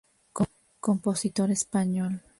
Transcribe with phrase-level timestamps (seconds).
[0.87, 2.21] Compositor español.